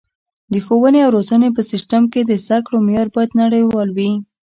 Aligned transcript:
د 0.51 0.53
ښوونې 0.65 0.99
او 1.05 1.09
روزنې 1.17 1.49
په 1.55 1.61
سیستم 1.71 2.03
کې 2.11 2.21
د 2.25 2.31
زده 2.45 2.57
کړو 2.65 2.77
معیار 2.85 3.07
باید 3.15 3.31
نړیوال 3.41 3.89
وي. 3.97 4.11